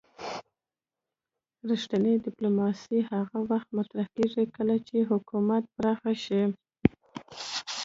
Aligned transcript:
رښتینې 1.69 2.13
ډیپلوماسي 2.25 2.99
هغه 3.11 3.37
وخت 3.49 3.67
مطرح 3.77 4.07
کیږي 4.15 4.43
کله 4.55 4.75
چې 4.87 5.07
حکومت 5.11 5.63
پراخ 5.75 6.01
شي 6.25 6.43